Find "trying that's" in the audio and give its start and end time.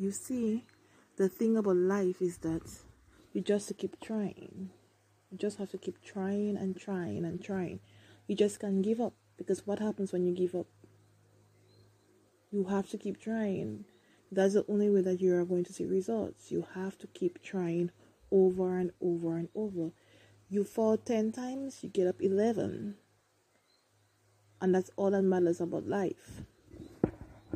13.20-14.54